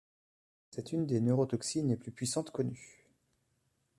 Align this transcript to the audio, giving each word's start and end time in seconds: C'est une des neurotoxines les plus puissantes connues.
C'est 0.71 0.93
une 0.93 1.05
des 1.05 1.19
neurotoxines 1.21 1.89
les 1.89 1.95
plus 1.95 2.11
puissantes 2.11 2.49
connues. 2.49 3.05